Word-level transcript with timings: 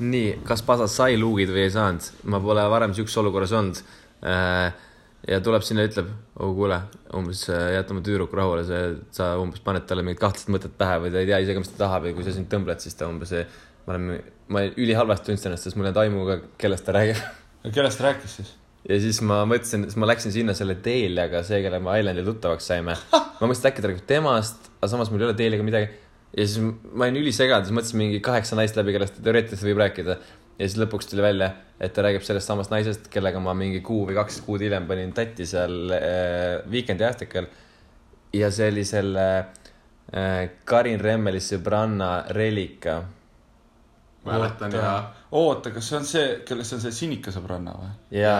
nii, 0.00 0.40
kas 0.46 0.64
Pasas 0.66 0.96
sai 0.96 1.18
luugid 1.20 1.52
või 1.52 1.66
ei 1.66 1.72
saanud, 1.74 2.08
ma 2.30 2.40
pole 2.42 2.64
varem 2.70 2.94
siukses 2.96 3.20
olukorras 3.22 3.52
olnud. 3.54 3.82
ja 5.28 5.40
tuleb 5.44 5.64
sinna 5.64 5.84
ütleb, 5.88 6.08
oh 6.40 6.52
kuule, 6.56 6.78
umbes 7.16 7.46
äh, 7.52 7.70
jäta 7.78 7.94
oma 7.94 8.02
tüdruku 8.04 8.36
rahule, 8.36 8.64
see, 8.68 8.82
sa 9.16 9.34
umbes 9.40 9.62
paned 9.64 9.86
talle 9.88 10.04
mingit 10.04 10.20
kahtlast 10.20 10.50
mõtet 10.52 10.74
pähe 10.80 10.98
või 11.04 11.12
ta 11.12 11.22
ei 11.22 11.30
tea 11.30 11.38
isegi, 11.44 11.62
mis 11.62 11.72
ta 11.72 11.86
tahab 11.86 12.08
ja 12.08 12.16
kui 12.16 12.26
sa 12.26 12.34
sind 12.34 12.50
tõmbled, 12.52 12.82
siis 12.84 12.98
ta 12.98 13.08
umbes, 13.08 13.32
ma 13.86 13.94
olen, 13.94 14.10
ma 14.52 14.66
ülihalvasti 14.68 15.30
tundsin 15.30 15.52
ennast, 15.52 15.68
sest 15.68 15.80
mul 15.80 15.88
ei 15.88 15.94
olnud 15.94 16.02
aimu 16.04 16.26
ka, 16.28 16.38
kellest 16.60 16.84
ta 16.88 16.96
räägib. 16.96 17.24
kellest 17.70 18.00
ta 18.00 18.10
rääkis 18.10 18.36
siis? 18.40 18.52
ja 18.88 18.98
siis 19.00 19.20
ma 19.24 19.40
mõtlesin, 19.48 19.86
siis 19.88 19.98
ma 20.00 20.08
läksin 20.08 20.34
sinna 20.34 20.54
selle 20.56 20.76
Deliaga, 20.84 21.42
see, 21.46 21.60
kellega 21.64 21.84
me 21.84 21.98
Islandil 22.00 22.28
tuttavaks 22.28 22.68
saime. 22.72 22.96
ma 23.40 23.48
mõtlesin, 23.48 23.62
et 23.62 23.70
äkki 23.72 23.84
ta 23.84 23.90
räägib 23.90 24.08
temast, 24.08 24.68
aga 24.80 24.90
samas 24.92 25.12
mul 25.12 25.24
ei 25.24 25.30
ole 25.30 25.36
Deliaga 25.38 25.66
midagi. 25.66 25.88
Ja 26.36 26.46
siis 26.46 26.60
ma 26.62 27.06
olin 27.06 27.20
üliseganud, 27.22 27.66
siis 27.66 27.76
mõtlesin 27.76 28.00
mingi 28.00 28.20
kaheksa 28.24 28.58
naist 28.58 28.78
läbi, 28.78 28.94
kellest 28.96 29.18
ta 29.18 29.24
teoreetiliselt 29.26 29.68
võib 29.68 29.82
rääkida. 29.84 30.16
ja 30.58 30.68
siis 30.68 30.78
lõpuks 30.78 31.10
tuli 31.10 31.22
välja, 31.22 31.50
et 31.80 31.94
ta 31.94 32.04
räägib 32.06 32.22
sellest 32.26 32.50
samast 32.50 32.70
naisest, 32.70 33.08
kellega 33.10 33.40
ma 33.42 33.54
mingi 33.58 33.80
kuu 33.84 34.04
või 34.08 34.16
kaks 34.18 34.40
kuud 34.46 34.62
hiljem 34.62 34.86
panin 34.90 35.12
tatti 35.14 35.46
seal 35.46 35.94
äh, 35.94 36.62
Weekend'i 36.70 37.06
Ähtikal. 37.06 37.46
ja 38.34 38.50
see 38.50 38.70
oli 38.72 38.84
selle 38.84 39.26
äh, 39.38 40.50
Karin 40.64 41.00
Remmeli 41.00 41.42
sõbranna 41.42 42.24
Relika. 42.34 43.02
mäletan 44.24 44.72
ja. 44.72 44.96
oota, 45.34 45.70
kas 45.74 45.88
see 45.90 45.96
on 45.98 46.04
see, 46.08 46.26
kellest 46.46 46.76
on 46.76 46.82
see 46.84 46.94
sinika 46.94 47.32
sõbranna 47.34 47.74
või? 47.78 47.90
ja, 48.20 48.36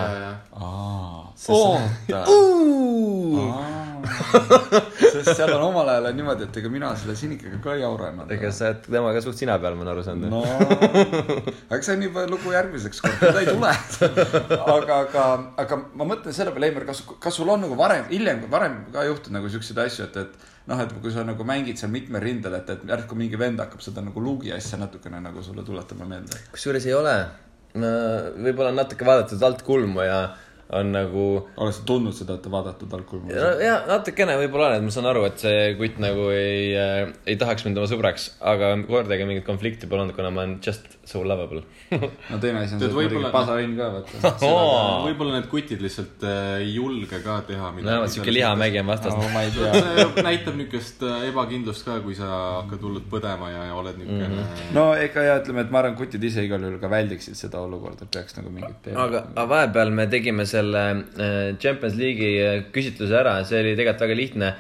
aa. 0.55 1.33
See- 1.39 1.57
oota. 1.57 2.23
sest 5.01 5.31
seal 5.39 5.53
on 5.57 5.63
omal 5.71 5.89
ajal 5.89 6.11
on 6.11 6.19
niimoodi, 6.19 6.47
et 6.47 6.59
ega 6.61 6.71
mina 6.71 6.91
selle 7.01 7.17
sinikaga 7.19 7.59
ka 7.65 7.75
ei 7.79 7.85
auranud. 7.87 8.31
ega 8.37 8.53
sa 8.55 8.71
oled 8.71 8.87
temaga 8.87 9.23
suht 9.25 9.41
sina 9.41 9.57
peal, 9.63 9.75
ma 9.79 9.87
olen 9.87 9.93
aru 9.95 10.07
saanud. 10.07 10.31
no, 10.31 10.43
aga 11.73 11.81
see 11.83 11.97
on 11.97 12.07
juba 12.07 12.27
lugu 12.31 12.55
järgmiseks 12.55 13.03
korda, 13.05 13.33
ta 13.35 13.43
ei 13.43 13.51
tule. 13.51 13.75
aga, 14.77 14.99
aga, 15.01 15.29
aga 15.65 15.81
ma 15.95 16.09
mõtlen 16.15 16.37
selle 16.37 16.55
peale, 16.55 16.71
Heimar, 16.71 16.87
kas, 16.91 17.05
kas 17.21 17.41
sul 17.41 17.51
on 17.51 17.65
nagu 17.67 17.79
varem, 17.81 18.07
hiljem, 18.13 18.45
varem 18.53 18.85
ka 18.95 19.07
juhtunud 19.09 19.41
nagu 19.41 19.51
siukseid 19.53 19.81
asju, 19.87 20.11
et, 20.11 20.21
et 20.25 20.53
noh, 20.71 20.81
et 20.81 20.93
kui 21.03 21.13
sa 21.13 21.25
nagu 21.27 21.45
mängid 21.47 21.81
seal 21.81 21.93
mitmel 21.93 22.23
rindel, 22.25 22.57
et, 22.59 22.71
et 22.73 22.85
järsku 22.89 23.17
mingi 23.19 23.39
vend 23.41 23.61
hakkab 23.61 23.83
seda 23.85 24.05
nagu 24.05 24.23
luugi 24.25 24.53
asja 24.55 24.79
natukene 24.81 25.21
nagu 25.25 25.43
sulle 25.45 25.65
tuletama 25.67 26.07
meelde. 26.09 26.41
kusjuures 26.55 26.84
ei 26.87 26.95
ole. 26.95 27.17
võib-olla 27.75 28.71
on 28.71 28.79
natuke 28.79 29.07
vaadatud 29.07 29.43
alt 29.43 29.63
kulmu 29.67 30.05
ja 30.07 30.19
on 30.81 30.93
nagu. 30.95 31.27
oled 31.57 31.77
sa 31.77 31.85
tundnud 31.89 32.17
seda, 32.17 32.39
et 32.41 32.49
vaadatud 32.51 32.93
algkulmu? 32.99 33.33
ja 33.35 33.79
natukene 33.89 34.37
võib-olla 34.43 34.73
on, 34.73 34.79
et 34.79 34.87
ma 34.89 34.95
saan 34.95 35.09
aru, 35.11 35.25
et 35.29 35.41
see 35.45 35.75
kutt 35.81 36.01
nagu 36.03 36.29
ei 36.35 36.75
äh,, 36.79 37.15
ei 37.27 37.39
tahaks 37.41 37.67
mind 37.69 37.81
oma 37.81 37.91
sõbraks, 37.91 38.31
aga 38.55 38.75
kordagi 38.89 39.29
mingit 39.29 39.47
konflikti 39.47 39.91
pole 39.91 40.07
olnud, 40.07 40.17
kuna 40.17 40.33
ma 40.35 40.45
olen 40.45 40.59
just 40.65 40.99
so 41.05 41.23
lovable. 41.25 41.63
no 42.31 42.39
teine 42.41 42.65
asi 42.65 42.75
on 42.77 42.81
see, 42.81 42.89
et 42.89 42.97
muidugi 42.97 43.31
pasaõnn 43.35 43.77
ka 43.79 43.91
vaata. 43.99 44.53
võib-olla 45.09 45.39
need 45.39 45.49
kutid 45.53 45.83
lihtsalt 45.85 46.25
äh, 46.27 46.63
ei 46.63 46.75
julge 46.77 47.21
ka 47.25 47.41
teha 47.49 47.71
näevad 47.77 48.13
siuke 48.13 48.33
lihamägi 48.33 48.81
on 48.81 48.89
vastas 48.89 49.15
no 49.17 49.29
no.. 49.29 49.43
see 49.55 50.25
näitab 50.29 50.57
niisugust 50.59 51.05
äh, 51.07 51.27
ebakindlust 51.31 51.87
ka, 51.87 51.99
kui 52.05 52.17
sa 52.19 52.31
hakkad 52.63 52.85
hullult 52.87 53.09
põdema 53.13 53.51
ja, 53.53 53.67
ja 53.71 53.77
oled 53.79 54.01
niisugune 54.01 54.29
mm 54.29 54.41
-hmm. 54.41 54.75
no 54.77 54.87
ega 54.97 55.27
ja 55.29 55.39
ütleme, 55.43 55.67
et 55.67 55.75
ma 55.75 55.83
arvan, 55.83 55.97
kutid 56.01 56.25
ise 56.25 56.45
igal 56.47 56.65
juhul 56.65 56.81
ka 56.83 56.91
väldiksid 56.91 57.39
seda 57.39 57.61
olukorda, 57.65 58.09
et 58.09 58.15
peaks 58.19 58.39
nagu 58.39 58.53
mingit 58.55 58.91
aga, 58.95 59.25
aga 59.35 59.49
vahepeal 59.55 59.93
me 60.01 60.07
tegime 60.17 60.47
selle 60.47 60.64
äh, 60.75 61.57
Champions 61.61 61.99
League'i 61.99 62.39
äh, 62.41 62.63
küsitluse 62.75 63.19
ära, 63.21 63.37
see 63.45 63.61
oli 63.63 63.75
tegelikult 63.77 64.09
väga 64.09 64.23
lihtne. 64.23 64.55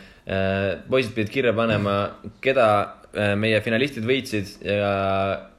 poisid 0.88 1.12
pidid 1.12 1.28
kirja 1.28 1.50
panema, 1.52 1.94
keda 2.40 2.66
äh, 3.12 3.34
meie 3.36 3.58
finalistid 3.60 4.06
võitsid 4.08 4.54
ja 4.64 4.92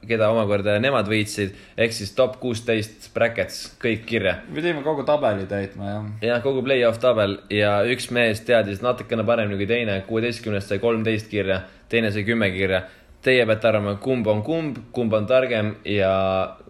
keda 0.06 0.32
omakorda 0.34 0.74
nemad 0.82 1.06
võitsid, 1.06 1.54
ehk 1.78 1.94
siis 1.94 2.10
top 2.18 2.40
kuusteist 2.42 3.06
brackets 3.14 3.60
kõik 3.78 4.02
kirja 4.08 4.40
me 4.48 4.58
pidime 4.58 4.82
kogu 4.82 5.04
tabeli 5.06 5.46
täitma 5.46 5.92
jah. 5.92 6.10
jah, 6.26 6.42
kogu 6.42 6.64
play-off 6.66 6.98
tabel 6.98 7.38
ja 7.54 7.76
üks 7.86 8.10
mees 8.10 8.42
teadis 8.48 8.82
natukene 8.82 9.22
paremini 9.28 9.60
kui 9.60 9.70
teine, 9.70 10.00
kuueteistkümnest 10.08 10.74
sai 10.74 10.82
kolmteist 10.82 11.30
kirja, 11.30 11.62
teine 11.88 12.10
sai 12.10 12.26
kümme 12.26 12.50
kirja. 12.54 12.82
Teie 13.26 13.46
peate 13.48 13.70
arvama, 13.70 13.96
kumb 14.02 14.26
on 14.30 14.42
kumb, 14.46 14.76
kumb 14.94 15.14
on 15.16 15.24
targem 15.26 15.72
ja 15.88 16.12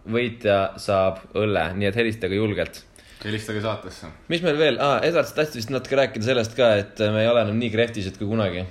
võitja 0.08 0.78
saab 0.80 1.20
õlle, 1.36 1.70
nii 1.76 1.90
et 1.90 1.98
helistage 1.98 2.38
julgelt. 2.38 2.80
Helistage 3.24 3.62
saatesse. 3.64 4.10
mis 4.28 4.42
meil 4.44 4.58
veel 4.58 4.80
ah,, 4.82 4.98
Edward, 5.04 5.28
sa 5.28 5.40
tahtsid 5.40 5.60
vist 5.60 5.72
natuke 5.72 5.98
rääkida 6.00 6.28
sellest 6.28 6.56
ka, 6.58 6.74
et 6.82 7.00
me 7.12 7.24
ei 7.24 7.30
ole 7.30 7.46
enam 7.46 7.58
nii 7.60 7.72
krehvtised 7.72 8.18
kui 8.20 8.28
kunagi. 8.28 8.66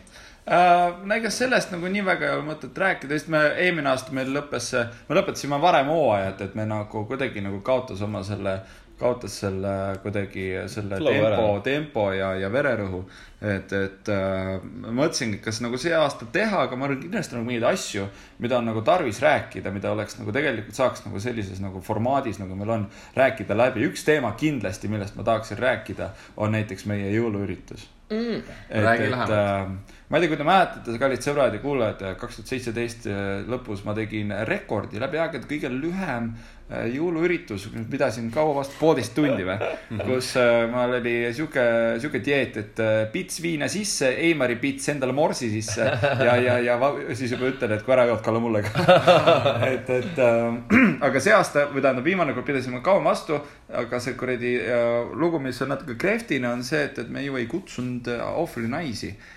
Äh, 0.46 0.92
no 1.02 1.16
ega 1.16 1.32
sellest 1.34 1.72
nagu 1.74 1.90
nii 1.90 2.04
väga 2.06 2.28
ei 2.28 2.38
ole 2.38 2.46
mõtet 2.52 2.78
rääkida, 2.78 3.18
sest 3.18 3.32
me 3.34 3.42
eelmine 3.64 3.90
aasta 3.90 4.14
meil 4.14 4.30
lõppes 4.36 4.72
me 5.10 5.18
lõpetasime 5.18 5.58
varem 5.62 5.90
hooajat, 5.90 6.44
et 6.46 6.58
me 6.60 6.68
nagu 6.70 7.06
kuidagi 7.10 7.42
nagu 7.42 7.64
kaotas 7.66 8.04
oma 8.06 8.22
selle, 8.28 8.60
kaotas 9.00 9.40
selle 9.40 9.70
kuidagi 10.04 10.46
selle 10.72 10.98
Flow 10.98 11.14
tempo 11.14 11.48
tempo 11.64 12.04
ja, 12.16 12.32
ja 12.40 12.50
vererõhu. 12.52 13.02
et, 13.46 13.74
et 13.76 14.10
äh, 14.10 14.54
ma 14.64 14.94
mõtlesingi, 15.02 15.38
et 15.38 15.44
kas 15.44 15.60
nagu 15.62 15.78
see 15.78 15.92
aasta 15.94 16.26
teha, 16.34 16.64
aga 16.66 16.78
ma 16.80 16.88
arvan, 16.88 17.02
kindlasti 17.04 17.36
on 17.36 17.42
nagu 17.42 17.50
mingeid 17.52 17.68
asju, 17.68 18.06
mida 18.42 18.58
on 18.58 18.70
nagu 18.72 18.82
tarvis 18.88 19.20
rääkida, 19.22 19.74
mida 19.76 19.92
oleks 19.94 20.16
nagu 20.18 20.34
tegelikult 20.34 20.80
saaks 20.80 21.04
nagu 21.06 21.20
sellises 21.22 21.60
nagu 21.62 21.84
formaadis, 21.84 22.40
nagu 22.42 22.56
meil 22.58 22.72
on, 22.78 22.88
rääkida 23.18 23.58
läbi. 23.58 23.84
üks 23.90 24.08
teema 24.08 24.32
kindlasti, 24.40 24.90
millest 24.90 25.20
ma 25.20 25.28
tahaksin 25.28 25.60
rääkida, 25.60 26.10
on 26.38 26.56
näiteks 26.56 26.88
meie 26.90 27.12
jõuluüritus 27.18 27.86
mm,. 28.10 28.42
Räägi 28.72 29.12
lähemalt. 29.12 29.36
äh, 29.36 29.94
ma 30.10 30.18
ei 30.18 30.24
tea, 30.24 30.32
kui 30.32 30.40
te 30.40 30.48
mäletate, 30.48 30.98
kallid 31.04 31.28
sõbrad 31.28 31.60
ja 31.60 31.62
kuulajad, 31.62 32.04
kaks 32.22 32.40
tuhat 32.40 32.56
seitseteist 32.56 33.10
lõpus 33.52 33.84
ma 33.86 33.94
tegin 33.98 34.32
rekordi 34.48 35.04
läbi 35.04 35.20
aegade 35.20 35.52
kõige 35.52 35.70
lühem 35.76 36.32
äh, 36.32 36.55
jõuluüritus, 36.66 37.68
pidasin 37.92 38.32
kaua 38.34 38.56
vastu, 38.58 38.74
poolteist 38.80 39.14
tundi 39.14 39.44
või, 39.46 39.68
kus 40.08 40.32
äh, 40.42 40.64
mul 40.72 40.96
oli 40.98 41.14
sihuke, 41.36 41.66
sihuke 42.02 42.22
dieet, 42.26 42.58
et 42.58 42.82
äh, 42.82 42.96
pits 43.14 43.38
viina 43.44 43.68
sisse, 43.70 44.10
Eimari 44.26 44.58
pits 44.62 44.90
endale 44.90 45.14
morsi 45.14 45.52
sisse 45.54 45.86
ja, 45.86 46.34
ja, 46.42 46.58
ja 46.66 46.80
siis 47.14 47.36
juba 47.36 47.52
ütlen, 47.52 47.76
et 47.76 47.86
kui 47.86 47.94
ära 47.94 48.08
jood, 48.10 48.24
kalla 48.26 48.42
mulle 48.42 48.64
ka. 48.66 48.88
et, 49.76 49.94
et 49.94 50.20
äh, 50.26 50.98
aga 51.06 51.22
see 51.22 51.38
aasta 51.38 51.68
või 51.70 51.86
tähendab 51.86 52.10
viimane 52.10 52.34
kord 52.34 52.50
pidasime 52.50 52.82
kauem 52.86 53.06
vastu, 53.06 53.38
aga 53.70 54.02
see 54.02 54.18
kuradi 54.18 54.58
äh, 54.66 55.14
lugu, 55.14 55.44
mis 55.44 55.62
on 55.62 55.76
natuke 55.76 56.00
krehvtine, 56.02 56.50
on 56.50 56.66
see, 56.66 56.82
et, 56.90 56.98
et 57.06 57.14
me 57.14 57.22
ju 57.28 57.38
ei 57.38 57.46
kutsunud 57.52 58.10
äh, 58.10 58.26
ohvrinaisi 58.42 59.14
äh,. 59.14 59.34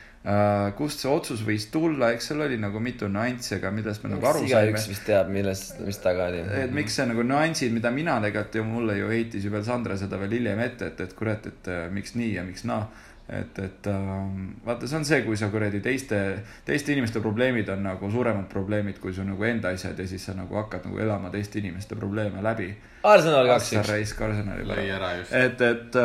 Kust 0.77 1.01
see 1.01 1.09
otsus 1.09 1.41
võis 1.47 1.69
tulla, 1.73 2.11
eks 2.13 2.27
seal 2.31 2.43
oli 2.45 2.59
nagu 2.61 2.81
mitu 2.85 3.09
nüanssi, 3.09 3.55
aga 3.57 3.71
millest 3.73 4.03
me 4.05 4.11
nagu 4.13 4.27
aru 4.29 4.43
saime 4.43 4.73
igaüks 4.73 4.89
vist 4.91 5.07
teab, 5.09 5.31
milles, 5.33 5.63
mis 5.87 6.01
taga 6.05 6.27
oli. 6.29 6.43
et 6.65 6.75
miks 6.75 6.99
see 6.99 7.07
nagu 7.09 7.25
nüansid, 7.25 7.73
mida 7.73 7.93
mina 7.95 8.19
tegelikult 8.25 8.59
ju 8.61 8.65
mulle 8.69 8.99
ju 8.99 9.09
heitis 9.09 9.47
ju 9.47 9.53
veel 9.55 9.65
Sandra 9.65 9.97
seda 9.97 10.19
veel 10.21 10.37
hiljem 10.37 10.61
ette, 10.67 10.91
et, 10.93 11.01
et 11.07 11.15
kurat, 11.17 11.49
et 11.49 11.71
äh, 11.73 11.87
miks 11.95 12.13
nii 12.19 12.35
ja 12.35 12.45
miks 12.45 12.67
naa. 12.69 12.91
et, 13.29 13.59
et 13.61 13.89
ähm, 13.93 14.45
vaata, 14.65 14.89
see 14.89 15.01
on 15.01 15.09
see, 15.09 15.23
kui 15.25 15.37
sa 15.37 15.49
kuradi 15.53 15.81
teiste, 15.85 16.21
teiste 16.65 16.93
inimeste 16.93 17.21
probleemid 17.25 17.69
on 17.73 17.83
nagu 17.85 18.13
suuremad 18.13 18.47
probleemid 18.53 19.01
kui 19.01 19.13
su 19.17 19.25
nagu 19.25 19.49
enda 19.49 19.73
asjad 19.77 19.99
ja 20.01 20.07
siis 20.09 20.25
sa 20.29 20.37
nagu 20.37 20.57
hakkad 20.61 20.89
nagu 20.89 21.01
elama 21.05 21.33
teiste 21.33 21.61
inimeste 21.61 21.97
probleeme 21.97 22.45
läbi. 22.45 22.71
Arsenal 23.09 23.49
kaks-üks. 23.55 23.85
raisk 23.89 24.23
Arsenali 24.29 24.65
lõi 24.69 24.89
ära 24.93 25.13
just. 25.19 25.33
et, 25.33 25.61
et, 25.61 26.01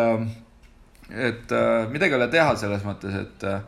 et 1.32 1.56
äh, 1.60 1.78
midagi 1.92 2.16
ei 2.16 2.22
ole 2.24 2.32
teha 2.40 2.60
selles 2.60 2.84
mõttes, 2.88 3.16
et 3.24 3.48
äh, 3.52 3.64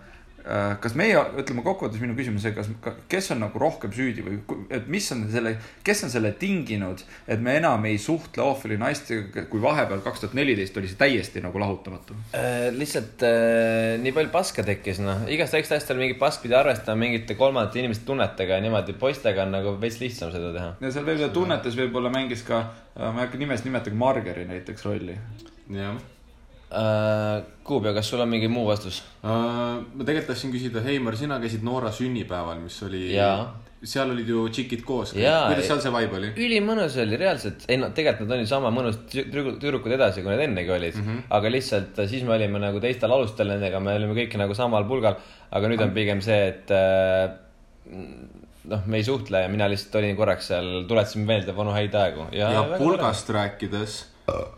kas 0.45 0.93
meie, 0.97 1.17
ütleme 1.41 1.63
kokkuvõttes 1.65 2.01
minu 2.03 2.13
küsimus 2.17 2.43
see, 2.45 2.53
kas, 2.53 2.67
kes 3.09 3.31
on 3.33 3.39
nagu 3.41 3.59
rohkem 3.61 3.93
süüdi 3.95 4.21
või 4.25 4.37
et 4.73 4.85
mis 4.91 5.07
on 5.15 5.23
selle, 5.33 5.55
kes 5.85 6.03
on 6.05 6.13
selle 6.13 6.31
tinginud, 6.37 7.01
et 7.25 7.41
me 7.41 7.55
enam 7.57 7.85
ei 7.89 7.97
suhtle 8.01 8.43
ohvri 8.45 8.77
naistega, 8.77 9.47
kui 9.49 9.63
vahepeal 9.63 10.03
kaks 10.05 10.21
tuhat 10.21 10.37
neliteist 10.37 10.77
oli 10.77 10.91
see 10.91 10.99
täiesti 11.01 11.41
nagu 11.41 11.61
lahutamatu. 11.61 12.17
Äh, 12.37 12.69
lihtsalt 12.77 13.25
äh, 13.25 13.95
nii 14.03 14.13
palju 14.13 14.33
paska 14.35 14.65
tekkis, 14.67 15.01
noh, 15.01 15.25
igast 15.33 15.57
väikest 15.57 15.79
asja 15.79 15.97
mingi 15.97 16.19
pask 16.21 16.45
pidi 16.45 16.57
arvestama 16.57 17.01
mingite 17.01 17.37
kolmandate 17.39 17.81
inimeste 17.81 18.05
tunnetega 18.05 18.59
ja 18.59 18.65
niimoodi, 18.65 18.97
poistega 19.01 19.47
on 19.47 19.55
nagu 19.57 19.77
veits 19.81 19.97
lihtsam 20.03 20.33
seda 20.35 20.53
teha. 20.53 20.73
ja 20.81 20.93
seal 20.93 21.09
võib-olla 21.09 21.33
tunnetes 21.33 21.79
võib-olla 21.79 22.13
mängis 22.13 22.45
ka, 22.45 22.67
ma 22.99 23.15
ei 23.17 23.25
hakka 23.25 23.41
nimest 23.41 23.65
nimetama, 23.65 24.03
Margeri 24.05 24.45
näiteks 24.49 24.85
rolli. 24.85 25.17
jah. 25.73 25.97
Äh, 26.75 27.43
Kuubja, 27.65 27.93
kas 27.95 28.09
sul 28.11 28.21
on 28.21 28.29
mingi 28.29 28.49
muu 28.51 28.65
vastus? 28.67 29.01
ma 29.23 30.03
tegelikult 30.03 30.33
tahtsin 30.33 30.51
küsida, 30.53 30.83
Heimar, 30.85 31.15
sina 31.17 31.39
käisid 31.41 31.63
Noora 31.65 31.91
sünnipäeval, 31.95 32.59
mis 32.61 32.77
oli 32.85 33.07
Jaa., 33.13 33.45
seal 33.85 34.09
olid 34.09 34.29
ju 34.29 34.43
tšikid 34.49 34.83
koos. 34.85 35.13
Kuidas 35.13 35.67
seal 35.67 35.81
see 35.83 35.93
vibe 35.93 36.17
oli? 36.19 36.29
ülimõnus 36.45 36.97
oli 37.01 37.19
reaalselt, 37.21 37.65
ei 37.69 37.79
no 37.81 37.91
tegelikult 37.95 38.29
nad 38.29 38.39
olid 38.39 38.49
sama 38.49 38.71
mõnus 38.73 38.99
tü- 39.11 39.27
tüdru- 39.29 39.57
tüdrukud 39.61 39.93
edasi, 39.97 40.23
kui 40.25 40.33
nad 40.33 40.41
ennegi 40.45 40.73
olid 40.73 40.97
mm. 40.97 41.07
-hmm. 41.07 41.25
aga 41.37 41.51
lihtsalt 41.53 41.99
äh, 42.01 42.09
siis 42.09 42.23
me 42.27 42.35
olime 42.35 42.61
nagu 42.61 42.81
teistel 42.81 43.11
alustel 43.11 43.51
nendega, 43.53 43.79
me 43.79 43.95
olime 43.99 44.17
kõik 44.17 44.37
nagu 44.41 44.57
samal 44.57 44.87
pulgal. 44.89 45.19
aga 45.51 45.69
nüüd 45.71 45.81
on 45.81 45.93
pigem 45.95 46.21
see, 46.21 46.41
et 46.47 46.71
äh, 46.71 47.35
noh, 48.71 48.81
me 48.85 48.97
ei 48.97 49.05
suhtle 49.05 49.45
ja 49.45 49.51
mina 49.51 49.67
lihtsalt 49.69 49.95
olin 50.01 50.17
korraks 50.17 50.49
seal, 50.51 50.71
tuletasin 50.89 51.25
meelde 51.27 51.55
vanu 51.55 51.73
häid 51.75 51.95
aegu. 51.95 52.27
ja, 52.31 52.51
ja 52.51 52.63
pulgast 52.77 53.29
rääkides, 53.29 53.99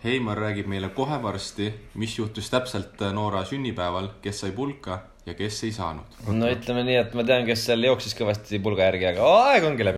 Heimar 0.03 0.39
räägib 0.39 0.67
meile 0.71 0.89
kohe 0.95 1.17
varsti, 1.23 1.73
mis 1.99 2.17
juhtus 2.17 2.49
täpselt 2.49 3.01
Noora 3.13 3.43
sünnipäeval, 3.45 4.09
kes 4.23 4.45
sai 4.45 4.51
pulka 4.55 5.01
ja 5.27 5.33
kes 5.35 5.63
ei 5.67 5.73
saanud. 5.75 6.17
no 6.31 6.47
ütleme 6.51 6.85
nii, 6.87 6.95
et 7.01 7.15
ma 7.17 7.25
tean, 7.27 7.43
kes 7.47 7.65
seal 7.67 7.83
jooksis 7.83 8.15
kõvasti 8.15 8.61
pulga 8.63 8.87
järgi, 8.87 9.09
aga 9.09 9.31
aeg 9.49 9.67
ongi 9.67 9.87
läbi. 9.87 9.95